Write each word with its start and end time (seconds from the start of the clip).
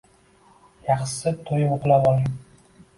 Yaxshisi 0.89 1.35
to‘yib 1.51 1.79
uxlab 1.79 2.13
oling. 2.15 2.31